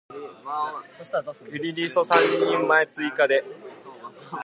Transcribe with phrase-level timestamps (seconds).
[1.47, 3.43] クリリソ三人前追加で